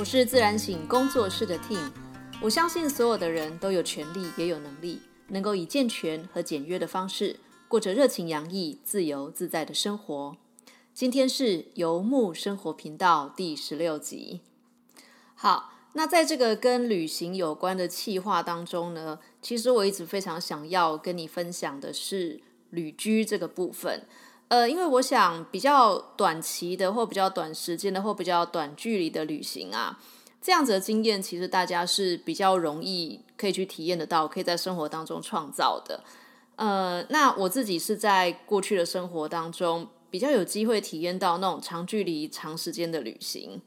[0.00, 1.90] 我是自然醒工作室的 Team，
[2.40, 4.98] 我相信所有的人都有权利，也有能力，
[5.28, 7.38] 能够以健全和简约的方式，
[7.68, 10.38] 过着热情洋溢、自由自在的生活。
[10.94, 14.40] 今天是游牧生活频道第十六集。
[15.34, 22.40] 好，那在这个跟旅行有关的企划当中呢，其实我一直非常想要跟你分享的是
[22.70, 24.06] 旅居这个部分。
[24.50, 30.00] 呃，因为我想比较短期的，或比较短时间的，或比较短距离的旅行啊，
[30.42, 36.02] 这样子的经验，其实大家是比较容易可以去体验得到，可以在生活当中创造的。
[36.56, 43.62] 呃，那我自己是在过去的生活当中比较有机会体验到那种长距离、长时间的旅行，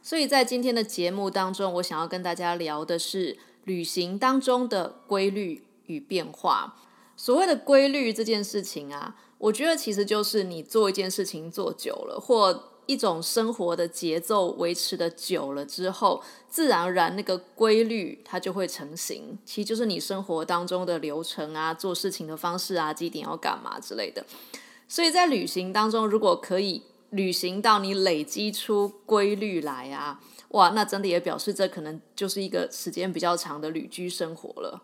[0.00, 6.76] 所以在今天的节目当中，我想要跟大家聊的是旅行当中的规律与变化。
[7.16, 9.16] 所谓的规律这件事情啊。
[9.44, 19.38] 我觉得其实就是你做一件事情做久了，或一种生活的节奏维持的久了之后，自然而然那个规律它就会成型。
[19.44, 24.24] 其实就是你生活当中的流程啊，做事情的方式啊，几点要干嘛之类的。
[24.88, 30.22] 所以在旅行当中，如果可以旅行到你累积出规律来啊，
[30.52, 34.82] 哇，那真的也表示这可能就是一个时间比较长的旅居生活了。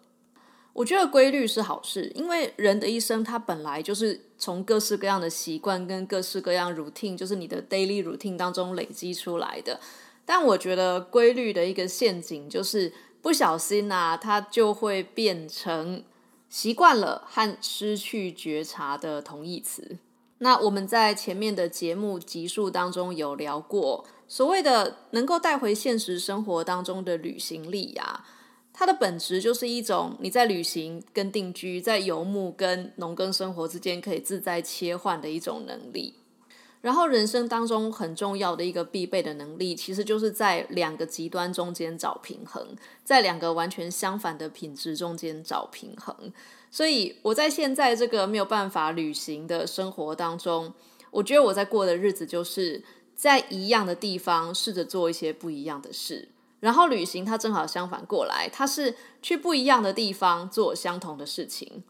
[0.72, 9.80] 我觉得规律是好事，因为人的一生他本来就是从各式各样的习惯跟各式各样 routine，就是你的 daily routine 当中累积出来的。
[10.24, 16.04] 但我觉得规律的一个陷阱就是不小心啊，它就会变成
[16.48, 19.98] 习惯了和失去觉察的同义词。
[20.38, 28.24] 那我们在前面的节目集数当中有聊过，所谓的能够带回现实生活当中的旅行力呀。
[28.80, 36.14] 它的本质就是一种你在旅行跟定居，在游牧跟农耕生活之间可以自在切换的一种能力。
[36.80, 42.74] 然后人生当中很重要的一个必备的能力，其实就是在两个极端中间找平衡，
[43.04, 46.32] 在两个完全相反的品质中间找平衡。
[46.70, 50.72] 所以我在现在这个没有办法旅行的生活当中，
[51.10, 52.82] 我觉得我在过的日子就是
[53.14, 56.30] 在一样的地方试着做一些不一样的事。
[56.60, 61.82] 然后旅行，它正好相反过来，它是去不一样的地方做相同的事情。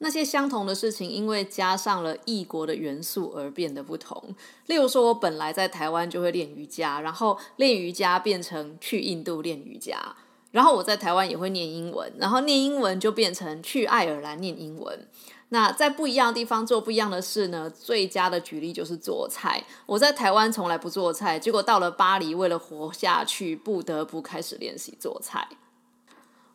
[0.00, 4.36] 那些相同的事情，因为加上了异国的元素而变得不同。
[4.66, 10.14] 例如说，我本来在台湾就会练瑜伽，然后练瑜伽变成去印度练瑜伽，
[10.52, 15.08] 然后我在台湾也会念英文，然后念英文就变成去爱尔兰念英文。
[15.50, 17.70] 那在不一样的地方做不一样的事呢？
[17.70, 19.64] 最佳的举例就是做菜。
[19.86, 25.48] 我在台湾从来不做菜，结果到了巴黎，为了活下去，不得不开始练习做菜。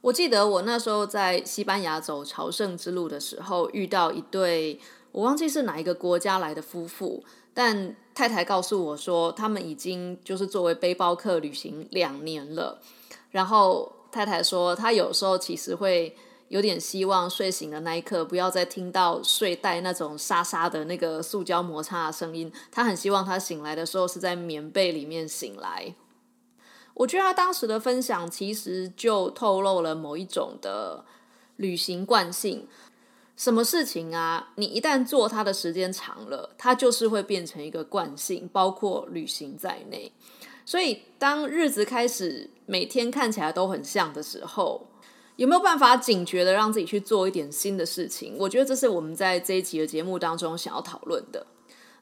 [0.01, 4.79] 我记得我那时候在西班牙走朝圣之路的时候，遇到一对
[5.11, 12.79] 我忘记是哪一个国家来的夫妇，但太太告诉我说，他们已经就是作为背包客旅行两年了。
[13.31, 16.15] 然后太太说，她有时候其实会。
[16.53, 22.53] 有点希望睡醒的那一刻，不要再听到睡袋那种沙沙的那个塑胶摩擦的声音。
[22.71, 25.95] 他很希望他醒来的时候是在棉被里面醒来。
[26.93, 31.03] 我觉得他当时的分享其实就透露了某一种的
[31.55, 32.67] 旅行惯性。
[33.35, 34.51] 什么事情啊？
[34.57, 40.11] 你一旦做它的时间长了，它就是会变成一个惯性，包括旅行在内。
[40.67, 44.85] 所以当日子开始每天看起来都很像的时候，
[45.35, 48.35] 有没有办法警觉的让自己去做一点新的事情？
[48.37, 51.45] 我觉得这是我们在这一集的节目当中想要讨论的。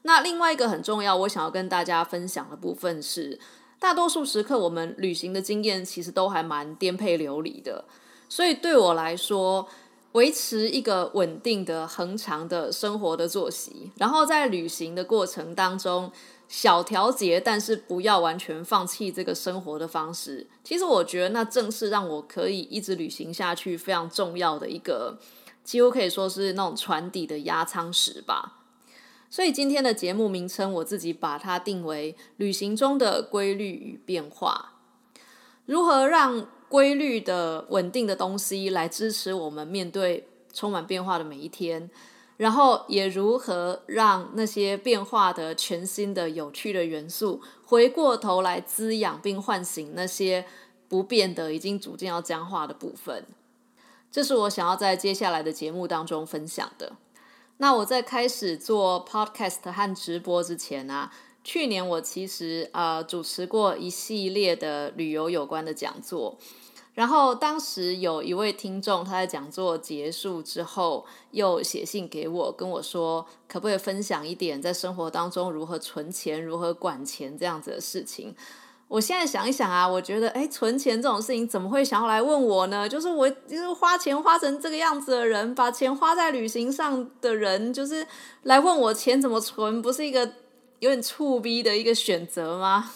[0.02, 3.38] 那另外一个很重要，我想要跟大家分享的部分是，
[3.78, 7.84] 大多数时刻我们旅行的经验其实都还蛮颠沛流离的。
[8.28, 9.66] 所以对我来说，
[10.12, 16.12] 维持一个稳定的、恒常的生活的作息，然后在旅行的过程当中。
[16.52, 20.46] 小调节，但是不要完全放弃这个生活的方式。
[20.62, 25.18] 其实我觉得，那正是让我可以一直旅行下去非常重要的一个，
[25.64, 28.58] 几乎可以说是那种船底的压舱石吧。
[29.30, 34.74] 所以今天的节目名称，我自己把它定为“旅行中的规律与变化”。
[35.64, 41.88] 如何让规律的、稳定的东西来支持我们面对充满变化的每一天？
[42.42, 50.44] 然后也如何让那些变化的、全新的、有趣的元素回过头来滋养并唤醒那些
[50.88, 53.24] 不变的、已经逐渐要僵化的部分？
[54.10, 56.94] 这是我想要在接下来的节目当中分享的。
[57.58, 61.12] 那我在开始做 podcast 和直播之前啊，
[61.44, 66.36] 去年我其实呃主持过一系列的旅游有关的讲座。
[66.94, 78.36] 然后当时有一位听众，他在讲座结束之后，又写信给我，跟我说，可不可以分享一点在生活当中如何存钱、如何管钱这样子的事情。
[78.88, 82.86] 我现在想一想啊，我觉得，哎，存钱这种事情怎么会想要来问我呢？
[82.86, 88.06] 就是我就是花钱花成这个样子的人，把钱花在旅行上的人，就是
[88.42, 90.26] 来问我钱怎么存，不是一个
[90.80, 92.90] 有点触逼的一个选择吗？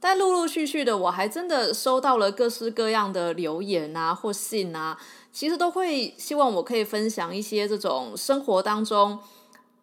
[0.00, 4.98] 但陆陆续续的，我还真的收到了各式各样的留言啊或信啊，
[5.30, 9.20] 其实都会希望我可以分享一些这种生活当中，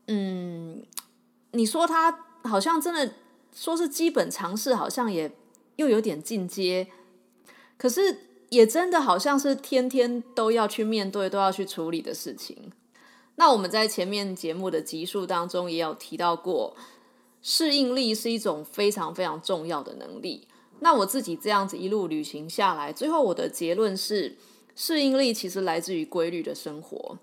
[0.07, 0.83] 嗯，
[1.51, 3.13] 你说他好像真的
[3.55, 5.31] 说是基本常识，好像也。
[5.77, 6.87] 又有点进阶，
[7.77, 12.71] 可是也真的好像是天天都要去面对、都要去处理的事情。
[13.35, 16.75] 那我们在前面节目的集数当中也有提到过，
[17.49, 20.45] 适应力是一种非常非常重要的能力。
[20.81, 24.35] 那我自己这样子一路旅行下来，最后我的结论是，
[24.75, 27.17] 适应力其实来自于规律的生活。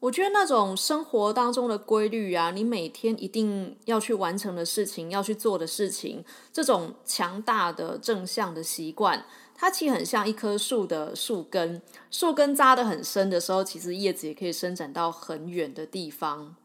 [0.00, 16.56] 我觉得那种生活当中的规律啊，你每天一定要去完成的事情，要去做的事情，这种强大的正向的习惯，它其实很像一棵树的树根，树根扎得很深的时候，其实叶子也可以伸展到很远的地方。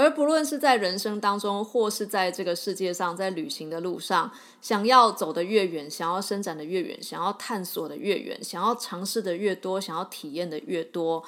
[0.00, 11.22] 而不论是在人生当中，或是在这个世界上，在旅行的路上，想要走得越远，想要伸展的越远，想要探索的越远，想要尝试的越多，想要体验的越多，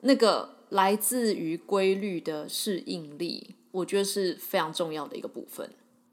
[0.00, 0.58] 那个。
[0.70, 5.70] 来自于规律的适应力，我觉得是非常重要的一个部分。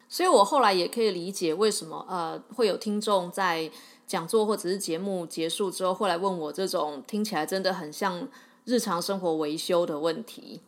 [0.08, 3.70] 所以我后来也可以理解为什么呃会有听众在
[4.08, 8.26] 讲座或者是节目结束之后，会来问我这种听起来真的很像
[8.64, 10.62] 日常生活维修的问题。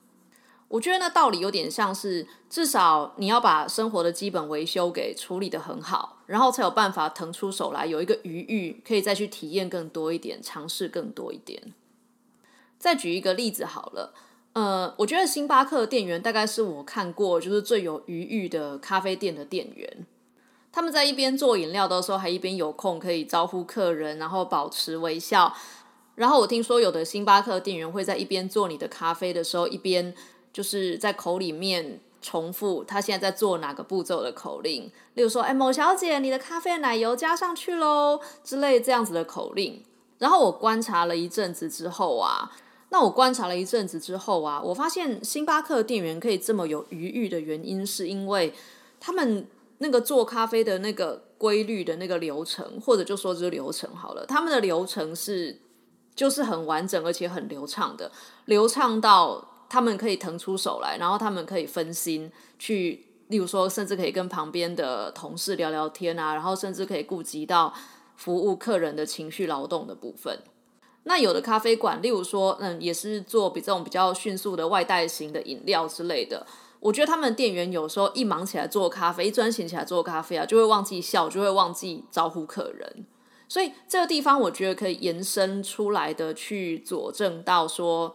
[0.70, 11.74] 我觉得那道理有点像是，至少你要把生活的基本维修给处理的很好，然后才有办法腾出手来，有一个余裕可以再去体验更多一点，尝试更多一点。
[12.78, 14.14] 再举一个例子好了，
[14.54, 20.06] 呃，我觉得星巴克店员大概是我看过就是最有余裕的咖啡店的店员。
[20.70, 25.56] 他们在一边做饮料的时候，还一边有空可以招呼客人，然后保持微笑。
[26.14, 30.14] 然后我听说有的星巴克店员会在一边做你的咖啡的时候，一边
[30.58, 39.84] 就是在口里面重复他现在在做哪个步骤的口令，例如说：“哎，某小姐，你的咖啡奶油加上去喽”之类这样子的口令。
[40.18, 42.52] 然后我观察了一阵子之后啊。
[42.90, 48.52] 那我观察了一阵子之后啊，我发现星巴克店员可以这么有余裕的原因，是因为
[49.00, 49.46] 他们
[49.78, 55.60] 那个做咖啡的那个规律的那个流程，或者就说是流程好了，他们的流程是
[56.16, 58.10] 就是很完整而且很流畅的，
[58.46, 67.74] 流畅到他们可以腾出手来，然后他们可以分心去，例如说，甚至可以跟旁边的同事聊聊天啊，然后甚至可以顾及到
[68.16, 70.40] 服务客人的情绪劳动的部分。
[71.04, 76.46] 那有的咖啡馆，例如说，嗯，也是做比这种比较迅速的外带型的饮料之类的。
[76.80, 83.06] 我觉得他们店员有时候一忙起来做咖啡，一专心起来做咖啡啊，就会忘记笑，就会忘记招呼客人。
[83.48, 88.14] 所以这个地方，我觉得可以延伸出来的去佐证到说，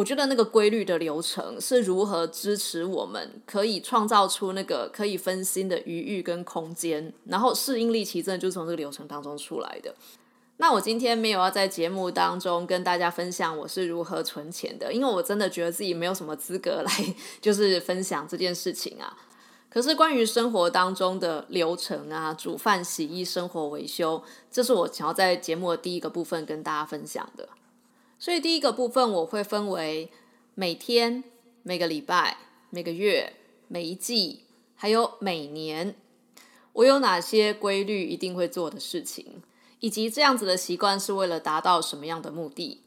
[0.00, 9.94] 我觉得那个规律的流程是如何支持我们可以创造出那个可以分心的余裕跟空间，然后适应力其实真的就是从这个流程当中出来的。
[10.56, 19.14] 那我今天没有要在节目当中跟大家分享我是如何存钱的，因为我真的觉得自己没有什么资格来 就是分享这件事情啊。
[19.68, 27.46] 可是关于生活当中的流程啊，煮饭、洗衣、生活维修，这是我想要在节目的第一个部分跟大家分享的。
[28.20, 30.10] 所以第一个部分我会分为
[30.54, 31.24] 每天、
[31.64, 32.36] 每个礼拜、
[32.70, 33.32] 每个月、
[33.66, 34.44] 每一季，
[34.76, 35.96] 还有每年，
[36.74, 39.42] 我有哪些规律一定会做的事情。
[39.80, 42.82] 以及这样子的习惯是为了达到什么样的目的？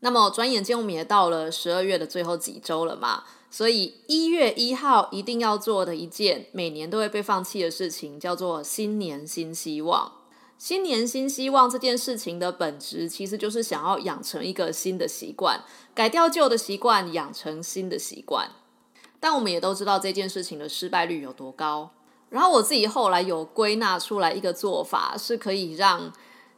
[0.00, 10.23] 那么转眼间我们也到了十二月的最后几周了嘛，所以一月一号一定要做的一件每年都会被放弃的事情，叫做新年新希望。
[10.56, 15.62] 新年新希望这件事情的本质，其实就是想要养成一个新的习惯，
[15.94, 18.50] 改掉旧的习惯，养成新的习惯。
[19.20, 21.90] 但我们也都知道这件事情的失败率有多高。
[22.30, 26.12] 然后我自己后来有归纳出来一个做法，是可以让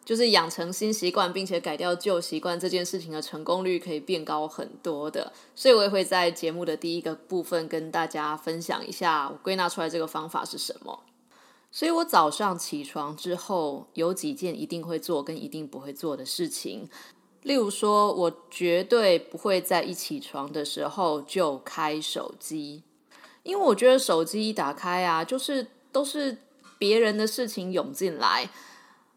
[0.05, 5.33] 就是养成新习惯，并且改掉旧习惯这件事情的成功率可以变高很多的。
[5.55, 11.03] 所以我也会在节目的第一个部分跟大家分享一下我归纳出来这个方法是什么。
[11.71, 16.89] 所以我早上起床之后有几件一定会做跟一定不会做的事情，
[17.43, 22.83] 例如说我绝对不会在一起床的时候就开手机。
[23.43, 26.37] 因为我觉得手机一打开啊，就是都是
[26.79, 28.51] 别人的事情涌进来，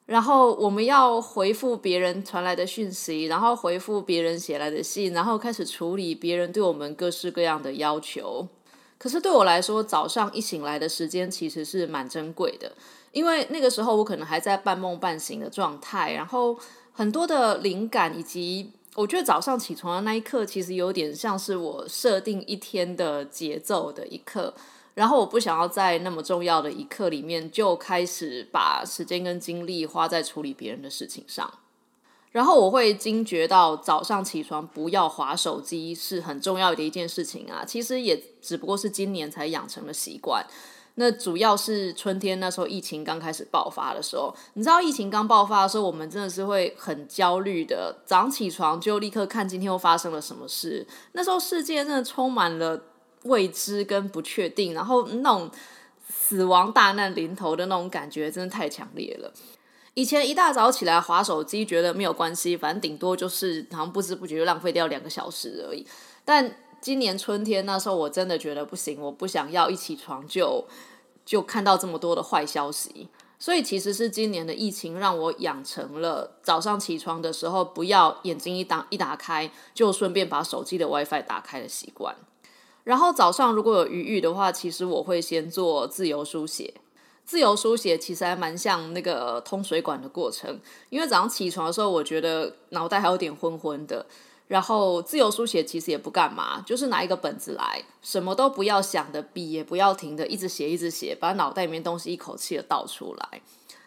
[0.06, 8.48] 然后我们要回复别人传来的讯息，然后回复别人写来的信，然后开始处理别人对我们各式各样的要求。
[9.00, 12.72] 可是对我来说，早上一醒来的时间其实是蛮珍贵的，
[13.14, 16.60] 因为那个时候我可能还在半梦半醒的状态，然后
[16.92, 24.54] 很多的灵感以及我觉得早上起床的那一刻，其实有点像是我设定一天的节奏的一刻。
[24.96, 31.50] 然后我不想要在那么重要的一刻里面就开始把时间跟精力花在处理别人的事情上。
[32.32, 37.66] 然后我会惊觉到早上起床不要划手机是很重要的一件事情啊。
[37.66, 40.46] 其实也只不过是今年才养成了习惯。
[40.96, 50.86] 那主要是春天那时候疫情刚开始爆发的时候，你知道疫情刚爆发的时候，我们真的是会很焦虑的，早上起床就立刻看今天又发生了什么事。
[51.14, 52.82] 那时候世界真的充满了
[53.24, 55.50] 未知跟不确定，然后那种
[56.10, 59.32] 死亡大难临头的那种感觉真的太强烈了。
[60.00, 65.86] 以前一大早起来划手机，觉得没有关系，反正顶多就是好像不知不觉就浪费掉两个小时而已。
[66.24, 70.66] 但今年春天那时候，我真的觉得不行，我不想要一起床就
[71.26, 73.10] 就看到这么多的坏消息。
[73.38, 82.16] 所以其实是今年的疫情让我养成了早上起床的时候不要眼睛一打一打开就顺便把手机的 WiFi 打开的习惯。
[82.86, 86.76] 然后早上如果有余裕的话，其实我会先做自由书写。
[87.30, 90.60] 自由书写其实还蛮像那个通水管的过程，
[90.90, 94.04] 因为早上起床的时候，我觉得脑袋还有点昏昏的。
[94.48, 103.42] 然后自由书写其实也不干嘛，就是拿一个本子来，什么都不要想的，笔也不要停的，一直写一直写，把脑袋里面东西一口气的倒出来。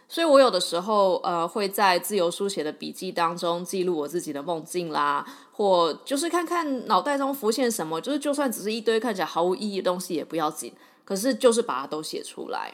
[0.09, 10.73] 所以我有的时候呃会在自由书写的笔记当中记录我自己的梦境啦，或就是看看脑袋中浮现什么，就是就算只是一堆看起来毫无意义的东西也不要紧，
[11.05, 12.73] 可是就是把它都写出来。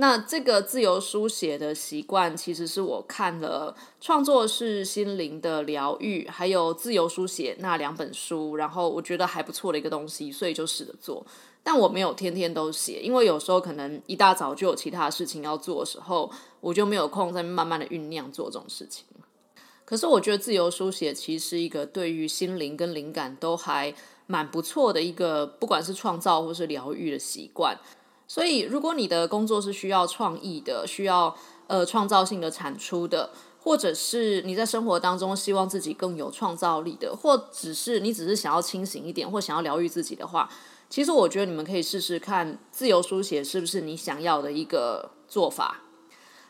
[0.00, 11.26] 那这个自由书写的习惯，其实是我看了《创作是心灵的疗愈》还有自由书写那两本书，然后我觉得还不错的一个东西，所以就试着做。
[11.64, 19.04] 但我没有天天都写，因为有时候可能一大早就有其他事情要做的时候，我就没有空在慢慢的酝酿做这种事情。
[19.84, 23.92] 可是我觉得自由书写其实一个对于心灵跟灵感都还
[24.26, 27.76] 蛮不错的一个，不管是创造或是疗愈的习惯。
[28.28, 31.34] 所以，如果你的工作是需要创意的，需要
[31.66, 40.50] 呃创造性的产出的，或者是你在生活当中希望自己更有创造力的，或只是你只是想要清醒一点，或想要疗愈自己的话，
[40.90, 45.80] 其实我觉得你们可以试试看自由书写是不是你想要的一个做法。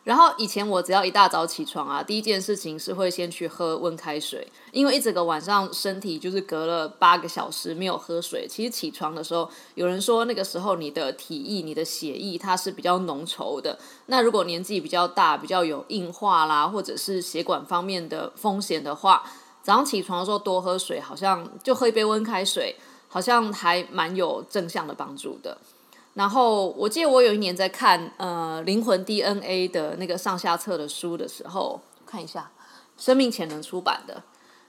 [0.08, 8.48] 然后以前我只要一大早起床啊，第一件事情是会先去喝温开水，因为一整个晚上身体就是隔了八个小时没有喝水。
[8.48, 13.78] 其实起床的时候，有人说那个时候你的体液、你的血液它是比较浓稠的。
[14.06, 19.22] 那如果年纪比较大、比较有硬化啦，或者是血管方面的风险的话，
[19.62, 22.74] 早上起床的时候多喝水，好像就喝一杯温开水，
[23.08, 25.58] 好像还蛮有正向的帮助的。
[26.18, 32.50] 然后我记得我有一年在看呃灵魂 DNA 的那个上下册的书的时候，看一下
[32.96, 34.20] 生命潜能出版的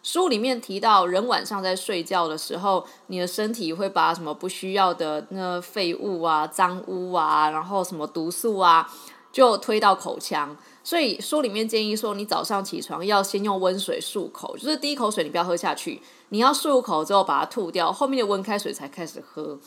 [0.03, 8.88] 书里面提到，人晚上在睡觉的时候，你的身体会把什么不需要的那废物啊、脏污啊，然后什么毒素啊，
[9.32, 10.56] 就推到口腔。
[10.84, 19.58] 所以书里面建议说，你早上起床要先用温水漱口，就是第一口水你不要喝下去，你要漱口之后把它吐掉，后面的温开水才开始喝。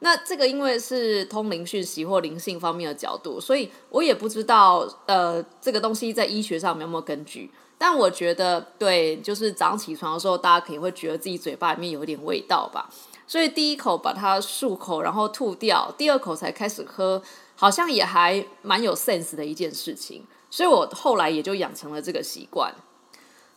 [0.00, 7.50] 那这个因为是通灵讯息或灵性方面的角度，所以我也不知道呃这个东西在医学上有没有根据。
[7.78, 12.90] 但我觉得对，就是早上起床的时候，大家可能会觉得自己嘴巴里面有一点味道吧。
[13.26, 17.20] 所以第一口把它漱口，然后吐掉，第二口才开始喝，
[17.54, 20.24] 好像也还蛮有 sense 的一件事情。
[20.50, 22.74] 所以我后来也就养成了这个习惯。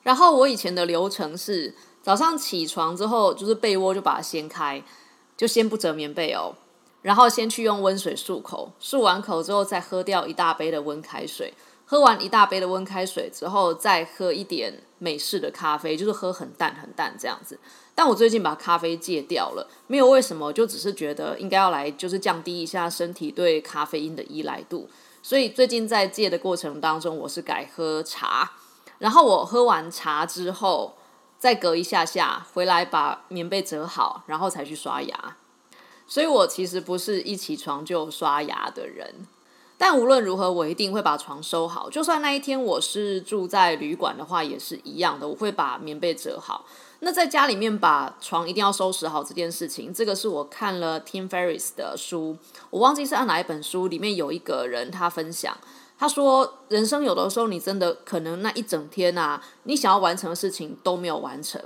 [0.04, 4.84] 然后我以前的流程是早上起床之后，就是被窝就把它掀开。
[5.40, 6.54] 就先不折棉被哦，
[7.02, 11.54] 然后先去用温水漱口，漱完口之后再喝掉一大杯的温开水，
[11.86, 17.58] 喝完一大杯的温开水之后再喝一点美式的咖啡，就是喝很淡很淡这样子。
[17.96, 24.90] 但我最近把咖啡戒掉了，没有为什么，就只是觉得应该要来就是降低一下身体对咖啡因的依赖度，
[25.24, 28.52] 所以最近在戒的过程当中，我是改喝茶，
[28.98, 30.96] 然后我喝完茶之后。
[31.40, 35.38] 再隔一下下回来把棉被折好，然后才去刷牙。
[36.06, 39.26] 所以我其实不是一起床就刷牙的人。
[39.78, 41.90] 但无论如何，我一定会把床收好。
[41.90, 46.66] 就算那一天我是住在旅馆的话，也是一样的，我会把棉被折好。
[47.00, 52.38] 那在家里面把床一定要收拾好这件事情，这个是我看了 Tim Ferriss 的书，
[52.72, 55.58] 我忘记是按哪一本书，里面有一个人他分享。
[56.00, 61.62] 他说：“人生有的时候，你真的可能那一整天啊，你想要完成的事情都没有完成。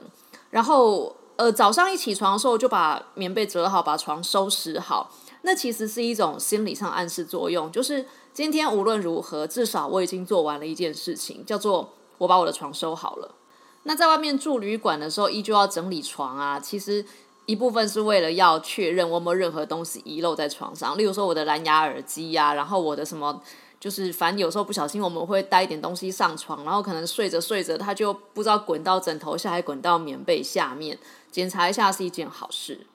[0.50, 5.12] 然后，呃，早上一起床的时候就把棉被折好，把床收拾好，
[5.44, 13.36] 那其实是一种心理上暗示作用，就是今天无论如何，至少我已经做完了一件事情，叫做我把我的床收好了。
[13.84, 16.60] 那在外面住旅馆的时候，依旧要整理床啊。
[16.60, 17.06] 其实
[17.46, 23.42] 一部分是为了要确认我有没有任何东西遗漏在床上，例如说我的蓝牙耳机呀，然后我的什么，
[23.84, 30.98] 就是反正有时候不小心我们会带一点东西上床，然后可能睡着睡着，它就不知道滚到枕头下，还滚到棉被下面，
[31.30, 32.88] 检查一下是一件好事。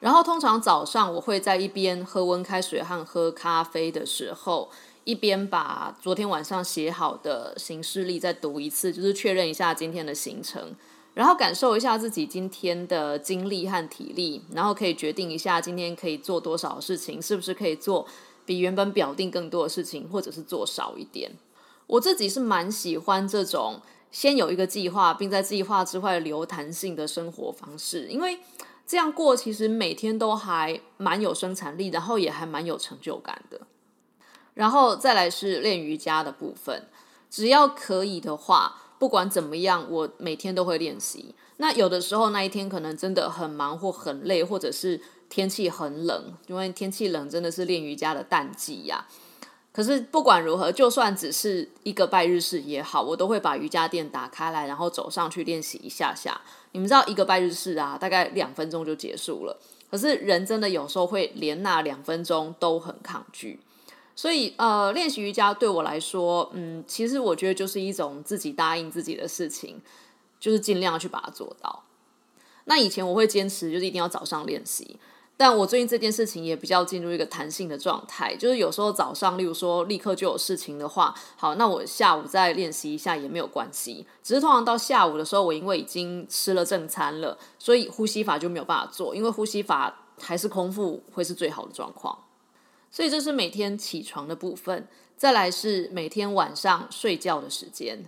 [0.00, 4.70] 然后通常早上我会在一边喝温开水和喝咖啡的时候。
[5.04, 10.76] 一边把昨天晚上写好的行事历再读一次，就是确认一下今天的行程，
[11.14, 18.06] 然后感受一下自己今天的精力和体力，然后可以决定一下今天可以做多少事情，是不是可以做
[18.50, 21.30] 比原本表定更多的事情，或者是做少一点。
[21.86, 23.80] 我自己是蛮喜欢这种
[24.10, 28.40] 先有一个计划，并在计划之外留弹性的生活方式，因为
[28.84, 33.60] 这样过其实每天都还蛮有生产力，然后也还蛮有成就感的。
[34.54, 36.88] 然后再来是练瑜伽的部分，
[37.30, 41.36] 只要可以的话，不管怎么样，我每天都会练习。
[41.60, 44.98] 那有的时候那一天可能真的很忙或很累，或者是
[45.28, 49.06] 天气很冷，因为天气冷真的是练瑜伽的淡季呀。
[49.70, 56.40] 可是不管如何，就算只是一个拜日式也好，我都会把瑜伽垫打开来，然后走上去练习一下下。
[56.72, 59.60] 你们知道一个拜日式啊，大概两分钟就结束了。
[59.90, 63.60] 可是人真的有时候会连那两分钟都很抗拒。
[64.16, 69.80] 所以，呃，练习瑜伽对我来说，嗯，其实我觉得就是一种自己答应自己的事情，
[70.40, 71.84] 就是尽量去把它做到。
[72.64, 74.98] 那以前我会坚持，就是一定要早上练习，
[75.36, 84.06] 但我最近这件事情也比较进入一个弹性的状态，就是有时候早上，例如说立刻就有事情的话，好，那我下午再练习一下也没有关系。
[84.22, 92.16] 只是通常到下午的时候，我因为已经吃了正餐了，所以呼吸法就没有办法做，因为呼吸法还是空腹会是最好的状况。
[92.90, 94.86] 所以这是每天起床的部分，
[95.16, 98.04] 再来是每天晚上睡觉的时间。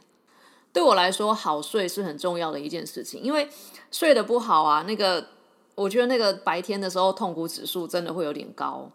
[0.73, 3.49] 对我来说，好睡是很重要的一件事情，因为
[3.91, 5.27] 睡得不好啊，那个
[5.75, 8.91] 我觉得那个白天的时候痛苦指数真的会有点高。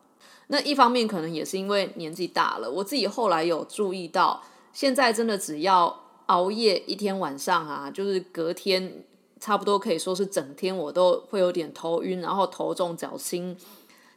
[0.47, 4.41] 那一方面可能也是因为年纪大了，我自己后来有注意到，
[4.73, 9.03] 现在真的只要熬夜一天晚上啊，就是隔天
[9.39, 13.55] 差不多可以说是整天我都会有点头晕，然后头重脚轻，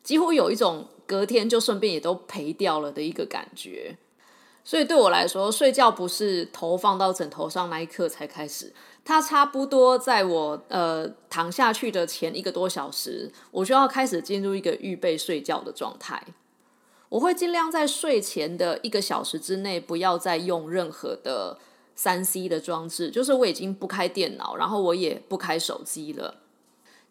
[0.03, 0.87] 几乎有一种。
[1.11, 3.99] 隔天就顺便也都赔掉了的一个感觉，
[4.63, 8.73] 所以对我来说，睡觉不是头放到枕头上那一刻才开始，
[9.05, 16.23] 它差不多在我呃躺下去的前一个多小时，我就要开始进入一个预备睡觉的状态。
[17.09, 21.59] 我会尽量在睡前的一个小时之内，不要再用任何的
[21.97, 26.37] 三 C 的装置，就是我已经不开电脑，然后我也不开手机了。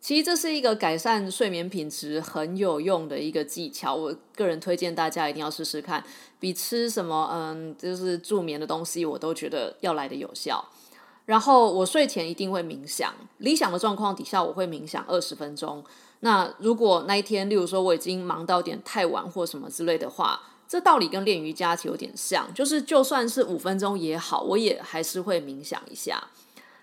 [0.01, 6.01] 其实这是一个改善睡眠品质很有用的一个技巧，我个人推荐大家一定要试试看，
[6.39, 10.63] 比吃什么嗯就是助眠的东西，我都觉得要来的有效。
[11.25, 15.83] 然后我睡前一定会冥想，理想的状况底下我会冥想二十分钟。
[16.21, 26.23] 那如果那一天，例如说我已经忙到点太晚或什么之类的话，这道理跟练瑜伽其实有点像，就是就算是五分钟也好，我也还是会冥想一下。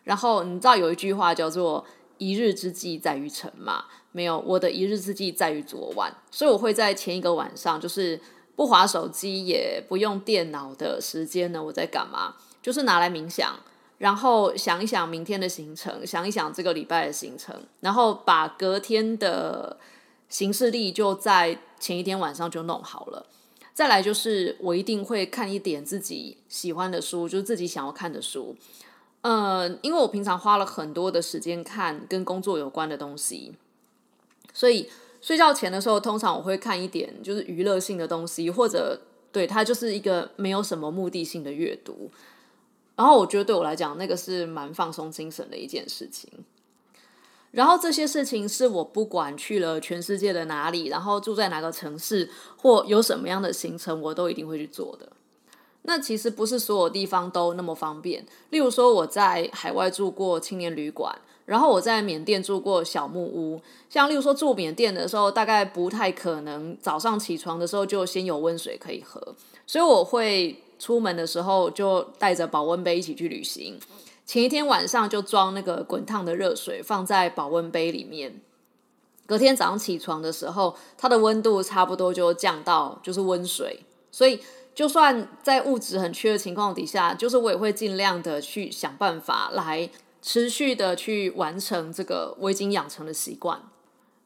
[0.05, 1.83] 然后你知道有一句话叫做。
[2.19, 8.21] 一日之计在于晨嘛，没有我的一日之计在于昨晚，所以我会在前一个晚上，就是
[8.55, 12.37] 不划手机也不用电脑的时间呢，我在干嘛？
[12.63, 13.59] 就是拿来冥想，
[13.99, 19.79] 然后想一想明天的行程，想一想这个礼拜的行程，然后把隔天的
[20.29, 23.27] 行事历就在前一天晚上就弄好了。
[23.73, 28.57] 再来就是我一定会看一点自己喜欢的书，就是自己想要看的书。
[29.27, 33.53] 呃，因为我平常花了很多的时间看跟工作有关的东西，
[34.53, 34.89] 所以
[35.21, 39.01] 睡觉前的时候，通常我会看一点就是娱乐性的东西，或者
[39.33, 42.09] 对它就是一个没有什么目的性的阅读。
[42.95, 46.31] 然后我觉得对我来讲，那个是蛮放松精神的一件事情。
[47.51, 55.11] 然后这些事情是我不管去了全世界的哪里，然后住在哪个城市，或有什么样的行程，我都一定会去做的。
[55.89, 58.27] 那其实不是所有地方都那么方便。
[58.51, 63.61] 例如说，我在海外住过青年旅馆，然后我在缅甸住过小木屋。
[63.89, 73.79] 像例如说住缅甸的时候，大概不太可能早上起床的时候就先有温水可以喝，所以我会出门的时候就带着保温杯一起去旅行。
[74.27, 78.41] 前一天晚上就装那个滚烫的热水放在保温杯里面，
[79.25, 84.41] 隔天早上起床的时候，它的温度差不多就降到就是温水，所以。
[84.77, 89.89] 就算在物质很缺的情况底下，就是我也会尽量的去想办法来
[90.21, 93.59] 持续的去完成这个我已经养成的习惯。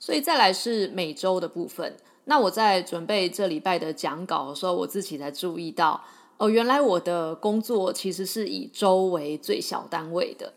[0.01, 6.03] 所以再来是每周的部分，那我在准备这礼拜的讲稿的时候，我自己才注意到，
[6.39, 10.55] 哦，原来我的工作其实是以周为最小单位的。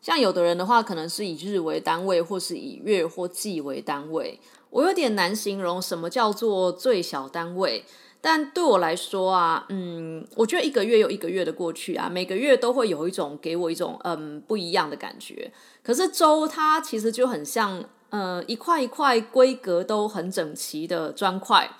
[0.00, 4.40] 像有的人的话，可能是以日为单位，或是以月或季为单位。
[4.70, 7.84] 我有点难形容什么叫做最小单位。
[8.20, 15.52] 但对我来说啊，嗯，我觉得一个月又一个月的过去啊，每个月都会有一种给我一种嗯不一样的感觉。
[15.82, 21.70] 可是周它其实就很像，呃，一块一块规格都很整齐的砖块，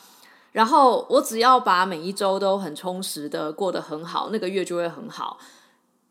[0.52, 5.38] 然后我只要把每一周都很充实的过得很好，那个月就会很好，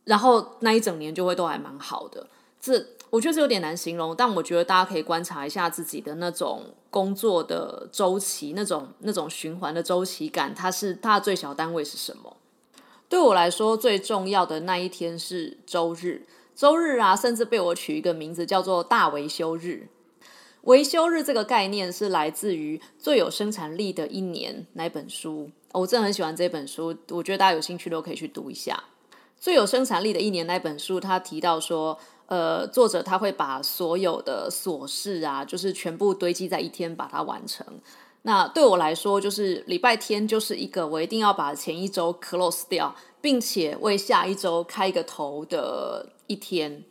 [0.04, 2.28] 然后那一整年就会都还蛮好的。
[2.60, 12.36] 这我觉得是有点难形容，但我觉得大家可以观察一下自己的那种工作的周期，那种那种循环的周期感，它是它的最小单位是什么？
[13.08, 16.28] 对我来说，最重要的那一天是周日。
[16.54, 19.88] 周日啊，甚至被我取一个名字叫做“大维修日”。
[20.64, 25.50] 维修日这个概念是来自于《最有生产力的一年》那本书。
[25.72, 28.84] 我真的很喜欢这本书，我觉得大家有兴趣都可以去读一下
[29.40, 31.00] 《最有生产力的一年》那本书。
[31.00, 31.98] 他提到说。
[32.28, 37.66] 呃，作者他会把所有的琐事啊，就是全部堆积在一天把它完成。
[38.24, 46.84] 那对我来说，就是礼拜天就是一个我一定要把前一周 close 掉，并且为下一周开一个头的一天。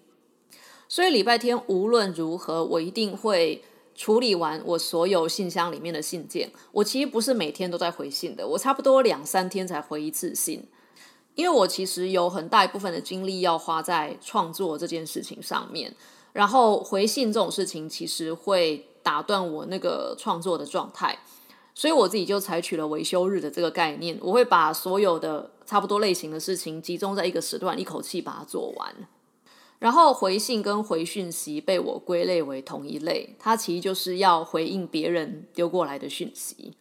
[0.88, 3.62] 所以礼拜天无论如何，我一定会
[3.94, 6.50] 处理完我所有信箱里面的信件。
[6.72, 10.66] 我其实不是每天都在回信的，我差不多两三天才回一次信。
[11.36, 15.94] 因为我其实有很大一部分的精力要花在创作这件事情上面，
[16.32, 21.18] 然后回信这种事情其实会打断我那个创作的状态，
[21.74, 28.94] 所以我自己就采取了维修日的这个概念，我会把所有的差不多类型的事情集中在一个时段，一口气把它做完。
[29.78, 36.72] 然后回信跟回讯息被我归类为同一类，它其实就是要回应别人丢过来的讯息。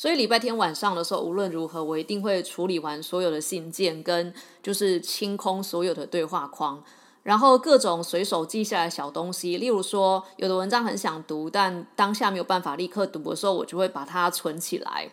[0.00, 4.32] 所以礼拜天晚上的时候，无论如何，我一定会处理完所有的信件，跟
[4.62, 6.82] 就是清空所有的对话框，
[7.22, 15.10] 然后各种随手记下来小东西，例如说有的文章很想读，但当下没有办法立刻读的时候，我就会把它存起来。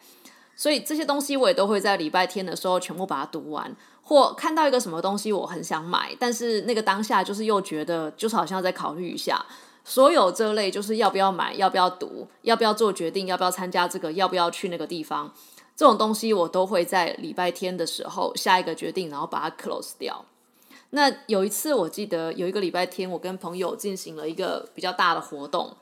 [0.55, 9.45] 所以这些东西我也都会在礼拜天的时候全部把它读完，或看到一个什么东西我很想买，但是那个当下就是又觉得就是好像再考虑一下。
[9.89, 15.33] 所有这类就是要不要买，要不要读，要不要做决定，要不要参加这个，要不要去那个地方，
[15.77, 20.25] 这种东西我都会在礼拜天的时候下一个决定，然后把它 close 掉。
[20.89, 25.77] 那有一次我记得有一个礼拜天，我跟朋友进行了一个比较大的活动，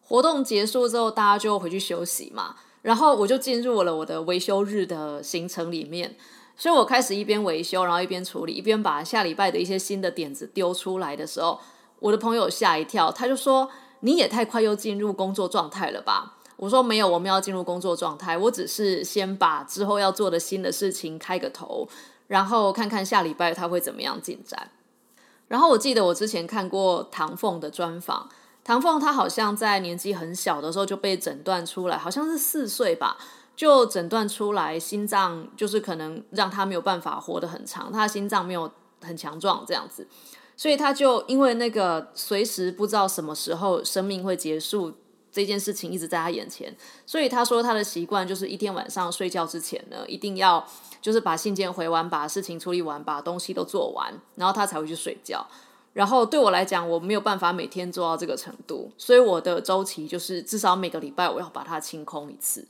[0.00, 6.16] 活动结束之后大家就回去休息嘛，然后我就进入了我的维修日的行程里面，
[6.56, 11.60] 所以我开始一边维修，然后一边处理，一边把下礼拜的一些新的点子丢出来的时候。
[12.02, 21.88] 我的朋友吓一跳，他就说：“你也太快又进入工作状态了吧？”我说：“没有，我们要进入工作状态，我只是先把之后要做的新的事情开个头，
[22.26, 24.72] 然后看看下礼拜他会怎么样进展。”
[25.46, 28.28] 然后我记得我之前看过唐凤的专访，
[28.64, 33.16] 唐凤他好像在年纪很小的时候就被诊断出来，好像是四岁吧，
[33.54, 38.68] 就诊断出来心脏就是可能让他没有办法活得很长，他的心脏没有
[39.00, 40.08] 很强壮这样子。
[40.62, 44.92] 所以他就因为那个随时不知道什么时候生命会结束
[45.32, 46.72] 这件事情一直在他眼前，
[47.04, 50.64] 所以他说他的习惯就是一天晚上睡觉之前呢，一定要
[51.00, 55.44] 就是把信件回完，把事情处理完，把东西都做完，然后他才会去睡觉。
[55.94, 62.68] 然后对我来讲，我没有办法每天做到这个程度，所以我的周期就是至少每个礼拜我要把它清空一次。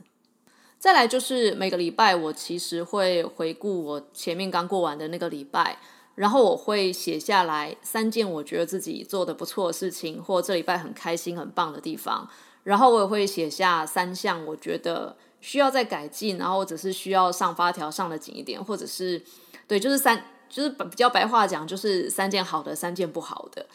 [0.79, 5.77] 再来就是每个礼拜我其实会回顾我前面刚过完的那个礼拜。
[6.15, 12.29] 然后我会写下来三件我觉得自己做的不错的事情，或这礼拜很开心、很棒的地方。
[12.65, 19.23] 然后我也会写下三项我觉得需要再改进，然后只是需要上发条上的紧一点，或者是
[19.67, 23.67] 对，就是三，就是比较白话讲，就是三件好的，三件不好的。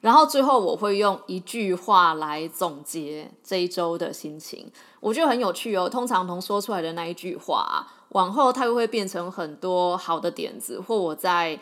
[0.00, 5.88] 然后最后我会用一句话来总结这一周的心情，我觉得很有趣哦。
[5.88, 7.86] 通常能说出来的那一句话。
[8.12, 11.58] 往后它又会变成很多好的点子，或我在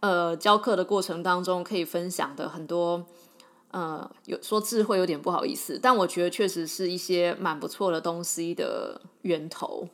[0.00, 3.04] 呃教课的过程当中可以分享的很多
[3.70, 9.88] 呃有说智慧有点不好意思，但我觉得确实是一些蛮不错的东西的源头。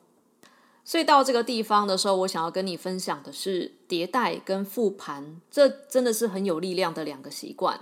[0.84, 7.80] 所以到这个地方的时候，我想要跟你分享的是迭代跟复盘，这真的是很有力量的两个习惯。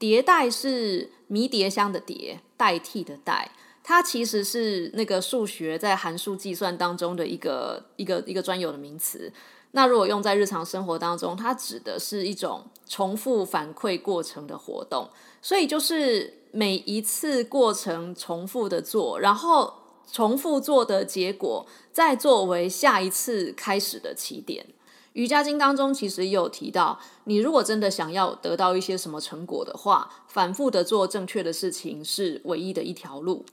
[0.00, 3.52] 迭代是迷迭香的迭，代替的代。
[3.84, 9.32] 它其实是那个数学在函数计算当中的一个一个一个专有的名词。
[9.72, 15.08] 那如果用在日常生活当中，它指的是一种重复反馈过程的活动，
[15.40, 19.72] 所以就是每一次过程重复的做，然后
[20.10, 24.66] 重复做的结果，再作为下一次开始的起点。
[25.14, 33.44] 瑜伽经当中其实也有提到，你如果真的想要得到一些什么成果的话，反复的做正确的事情是唯一的一条路。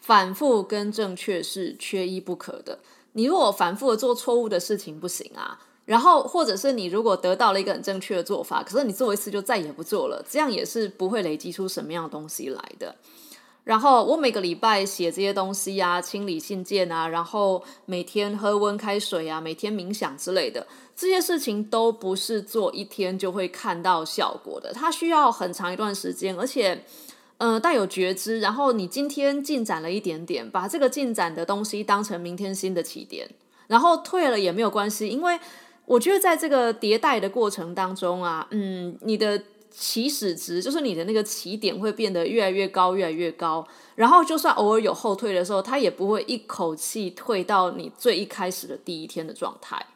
[0.00, 2.78] 反复跟正确是缺一不可的。
[3.12, 12.94] 你如果反复的做错误的事情不行啊，然后或者是你如果得到了一个很正确的做法，可是你做一次就再也不做了，这样也是不会累积出什么样的东西来的。
[13.64, 26.82] 然后我每个礼拜写这些东西啊，清理信件啊，然后每天喝温开水啊，每天冥想之类的，这些事情都不是做一天就会看到效果的，它需要很长一段时间，而且，
[27.38, 28.38] 呃，带有觉知。
[28.40, 33.28] 然后你今天进展了一点点，把这个进展的东西当成明天新的起点，
[33.66, 35.38] 然后退了也没有关系，因为
[35.86, 39.42] 我觉得在这个迭代的过程当中啊，嗯，你的。
[39.70, 43.64] 起始值就是你的那个起点会变得越来越高，越来越高。
[43.94, 49.86] 然后就算偶尔有后退的时候，它也不会一口气退到你最一开始的第一天的状态。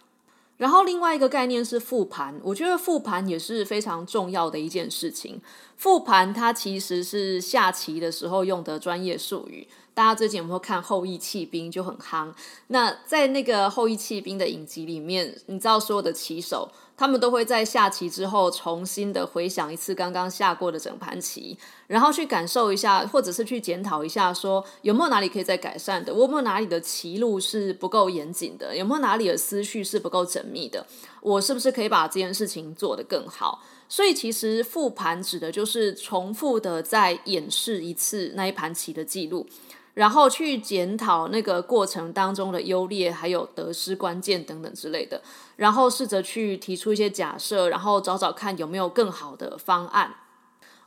[0.62, 5.42] 然后另外一个概念是复盘，我觉得复盘也是非常重要的一件事情。
[5.76, 9.66] 复盘它其实是下棋的时候用的专业术语。
[9.92, 12.32] 大家最近有没有看《后羿弃兵》就很夯？
[12.68, 16.70] 那在那个《后羿弃兵》的影集里面，你知道所有的棋手。
[17.02, 30.86] 他们都会在下棋之后重新的回想一次刚刚下过的整盘棋，然后去感受一下，或者是去检讨一下，说有没有哪里可以再改善的，我有没有哪里的棋路是不够严谨的，有没有哪里的思绪是不够缜密的，
[31.20, 33.60] 我是不是可以把这件事情做得更好？
[33.88, 39.44] 所以其实复盘指的就是重复的再演示一次那一盘棋的记录。
[39.94, 45.20] 然后去检讨那个过程当中的优劣，还有得失关键等等之类的，
[45.56, 50.14] 然后试着去提出一些假设，然后找找看有没有更好的方案。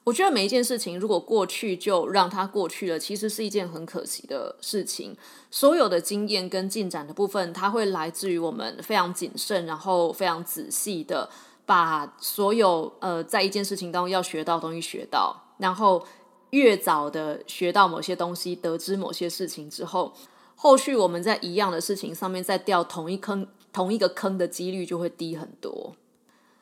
[0.05, 5.15] 我觉得每一件事情如果过去就让它过去了，其实是一件很可惜的事情。
[5.51, 11.29] 所有的经验跟进展的部分，它会来自于我们非常谨慎，然后非常仔细的
[11.67, 16.03] 把所有呃在一件事情当中要学到东西学到，然后。
[16.55, 20.13] 越早的学到某些东西，得知某些事情之后，
[20.55, 25.93] 后续我们在一样的事情上面再掉同一坑、同一个坑的几率就会低很多。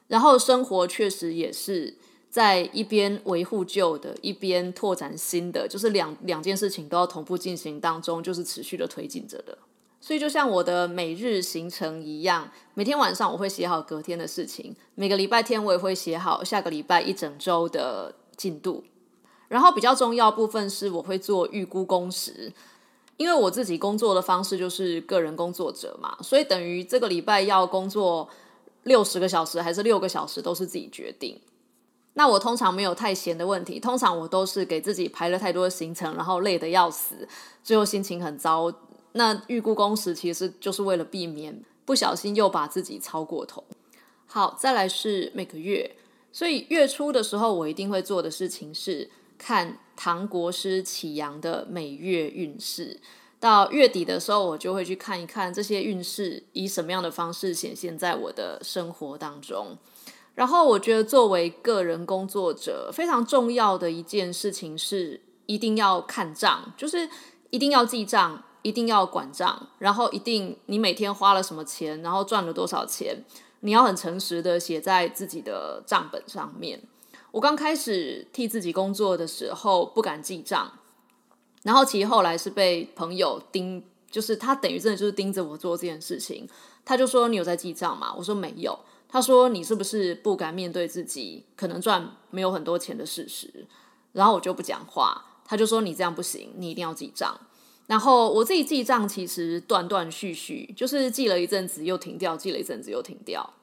[0.07, 1.95] 然后生活确实也是
[2.27, 9.55] 在一边维护旧的，一边拓展新的，就是两两件事情都要同步进行当中，就是持续的推进着的。
[10.01, 18.83] 所以就像我的每日行程一样，每天晚上我会写好隔天的事情，每个礼拜天我也会写好下个礼拜一整周的进度。
[19.53, 22.51] 然后比较重要部分是，我会做预估工时，
[23.17, 28.27] 因为我自己工作的方式就是个人工作者嘛，所以等于这个礼拜要工作
[28.81, 31.39] 六十个小时还是六个小时都是自己决定。
[32.15, 37.27] 那我通常没有太闲的问题，通常我都是给自己排了太多的行程，然后累得要死，
[37.63, 38.73] 最后心情很糟。
[39.11, 43.63] 那预估工时其实就是为了避免不小心又把自己超过头。
[44.25, 45.95] 好，再来是每个月，
[46.31, 49.11] 所以月初的时候我一定会做的事情是。
[49.37, 52.99] 看唐国师启阳的每月运势，
[53.39, 59.77] 到月底的时候，我就会去看一看这些运势以什么样的方式显现在我的生活当中。
[60.35, 67.07] 然后，我觉得作为个人工作者，非常重要的一件事情是一定要看账，就是
[67.51, 73.23] 一定要记账，一定要管账，然后一定你每天花了什么钱，然后赚了多少钱，
[73.59, 76.81] 你要很诚实的写在自己的账本上面。
[77.33, 80.71] 我刚开始替自己工作的时候不敢记账，
[81.63, 86.47] 然后其实后来是被朋友盯，就是他等于真的就是盯着我做这件事情。
[86.85, 88.77] 他就说：“你有在记账吗？”我说：“没有。”
[89.09, 93.65] 他说：“你是不是不敢面对自己可能赚没有很多钱的事实？”
[94.13, 95.25] 然后我就不讲话。
[95.43, 97.35] 他就说：“你这样不行，你一定要记账。”
[97.87, 103.53] 然后我自己记账其实断断续续，就是记了一阵子又停掉，记了一阵子又停掉。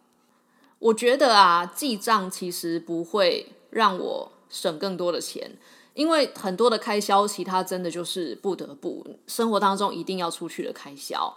[0.80, 3.46] 我觉得啊，记账其实不会。
[3.70, 5.56] 让我省更多的钱，
[5.94, 11.36] 因为很多的开销，其他真的就是不得不生活当中一定要出去的开销。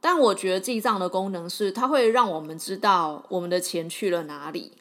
[0.00, 4.72] 但我觉得记账的功能是，它会让我们知道我们的钱去了哪里。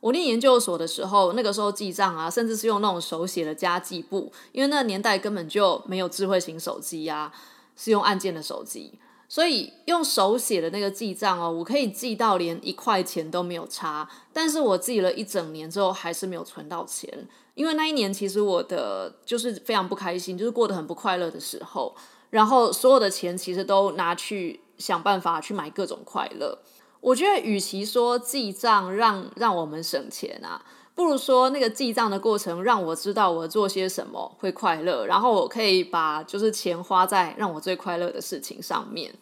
[0.00, 7.32] 我念研究所的时候，那个时候记账啊，甚至是用那种手写的家记簿，因为那个年代根本就没有智慧型手机呀，
[7.76, 8.98] 是用按键的手机。
[9.34, 14.08] 所以用手写的那个记账哦，我可以记到连一块钱都没有差。
[14.32, 17.12] 但是我记了一整年之后，还是没有存到钱。
[17.56, 21.92] 因为那一年其实我的就是非常不开心，就是过得很不快乐的时候。
[22.30, 26.56] 然后所有的钱其实都拿去想办法去买各种快乐。
[27.00, 30.64] 我觉得与其说记账让让我们省钱啊。
[30.94, 39.12] 不如说，那个记账的过程让我知道我做些什么会快乐，然后我可以把就是钱花在让我最快乐的事情上面。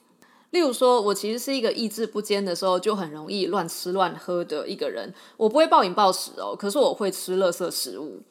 [0.53, 5.13] 例如说，我其实是一个意志不坚的时候就很容易乱吃乱喝的一个人。
[5.37, 8.23] 我不会暴饮暴食哦，可是我会吃垃圾食物。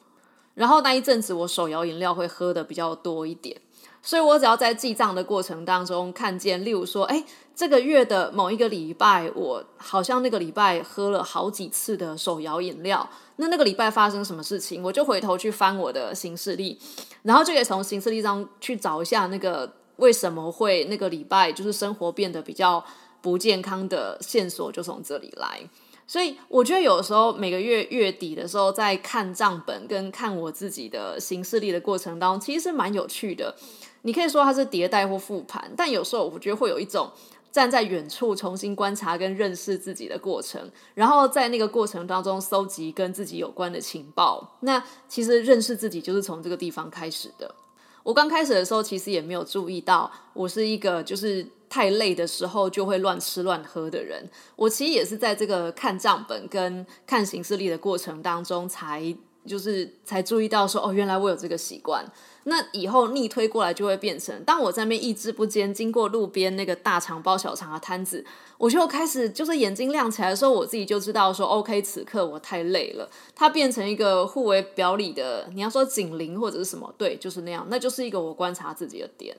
[0.54, 3.60] 然后那一阵子，我手摇饮料会喝的比较多一点。
[4.04, 13.08] 所以我只要在记账的过程当中看见，例如说，哎，这个月的某一个礼拜，我好像那个礼拜喝了好几次的手摇饮料。
[13.36, 16.78] 那那个礼拜发生什么事情，我就回头去翻我的行事历，
[17.22, 22.84] 然后就可以从行事历上去找一下那个为什么会那个礼拜就是生活变得比较
[23.20, 25.60] 不健康的线索，就从这里来。
[26.04, 33.54] 所以我觉得有时候每个月月底的时候，在看账本跟看我自己的行事历的过程当中，其实蛮有趣的。
[34.02, 37.10] 你可以说它是迭代或复盘，但有时候我觉得会有一种
[37.52, 44.56] 站在远处重新观察跟认识自己的过程，然后在那个过程当中搜集跟自己有关的情报。
[44.60, 47.54] 那其实认识自己就是从这个地方开始的。
[48.02, 54.28] 我刚开始的时候其实也没有注意到，我是一个就是太累的时候就会乱吃乱喝的人。
[54.56, 59.14] 我其实也是在这个看账本跟看行事历的过程当中，才
[59.46, 62.04] 就是才注意到说，哦，原来我有这个习惯。
[62.44, 68.24] 那以后逆推过来就会变成，当我在那边意志不坚，经过路边那个大肠包小肠的摊子，
[68.58, 73.08] 我就开始就是眼睛亮起来的时候，我自己就知道说，OK，此刻我太累了。
[73.36, 79.36] 它变成一个互为表里的，你要说警铃或者是什么，对，就是那样，那就是一个我观察自己的点。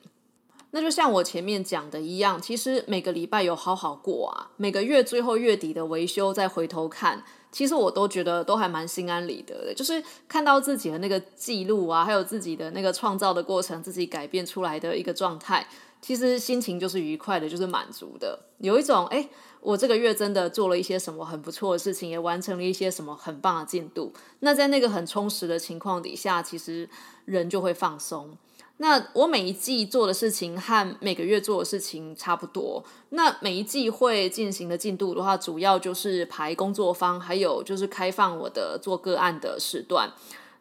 [0.71, 7.25] 那就像我前面讲的一样，其实每个礼拜有好好过啊，每个月最后月底的维修再回头看。
[7.53, 15.65] 其实我都觉得都还蛮心安理得的，就是看到自己的那个记录啊，还有自己的那个创造的过程，自己改变出来的一个状态，
[16.01, 19.29] 其实心情就是愉快的，就是满足的，有一种哎，
[19.61, 24.11] 我这个月真的做了一些什么很不错的事情，也完成了一些什么很棒的进度。
[24.39, 26.89] 那在那个很充实的情况底下，其实
[27.25, 28.35] 人就会放松。
[28.77, 32.83] 那我每一季做的事情和每个月做的事情差不多。
[33.09, 40.11] 那每一季会进行的进度的话，主要就是排工作方，还有就是开放我的做个案的时段。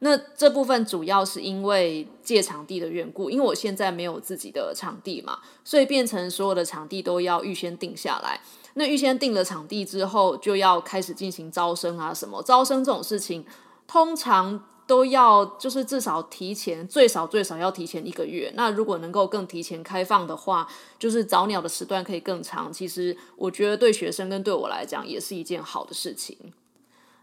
[0.01, 8.41] 那这部分主要是因为借场地的缘故，因为我现在没有自己的场地嘛，所以变成所有的场地都要预先定下来。
[8.75, 12.43] 那预先定了场地之后，就要开始进行招生啊什么。
[12.43, 13.45] 招生这种事情，
[13.89, 14.65] 通常。
[14.93, 18.53] 都要就是至少提前最少最少要提前一个月。
[18.55, 22.71] 那如果能够更提前开放的话，就是早鸟的时段可以更长。
[22.71, 26.37] 其实我觉得对学生跟对我来讲也是一件好的事情。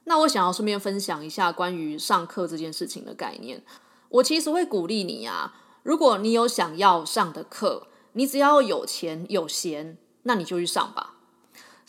[0.05, 3.61] 那我想要顺便分享一下关于上课这件事情的概念。
[4.09, 5.53] 我其实会鼓励你啊，
[5.83, 11.17] 如果你有想要上的课，你只要有钱有闲，那你就去上吧。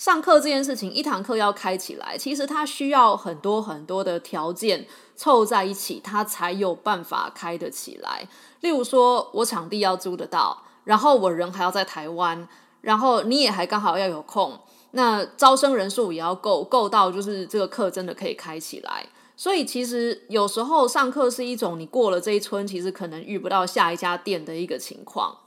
[0.00, 8.26] 上课这件事情，一堂课要开起来，其实它需要很多很多的条件凑在一起，它才有办法开得起来。
[8.60, 12.48] 例如说，我场地要租得到，然后我人还要在台湾，
[12.80, 14.58] 然后你也还刚好要有空，
[14.92, 19.04] 那招生人数也要够，够到就是这个课真的可以开起来。
[19.36, 25.39] 所以其实有时候上课是一种你过了这一村，其实可能遇不到下一家店的一个情况。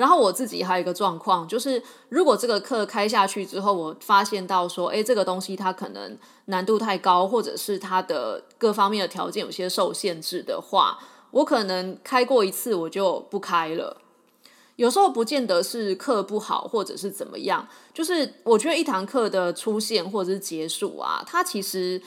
[0.00, 10.98] 然后我自己还有一个状况，就是如果这个课开下去之后，我发现到说，哎，这个东西它可能难度太高，或者是它的各方面的条件有些受限制的话，
[11.32, 13.98] 我可能开过一次我就不开了。
[14.76, 22.00] 有时候不见得是课不好，或者是怎么样，就是我觉得一堂课的出现或者是结束啊，它其实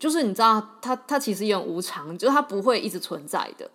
[0.00, 3.70] 就是你知道，它它其实也很无常，就是它不会一直存在的。